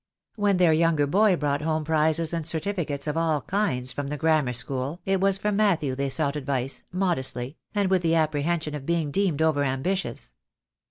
[0.35, 4.53] When their younger boy brought home prizes and certificates of all kinds from the grammar
[4.53, 9.11] school it was from Matthew they sought advice, modestly, and with the apprehension of being
[9.11, 10.33] deemed over ambitious.